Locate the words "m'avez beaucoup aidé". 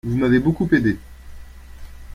0.17-0.97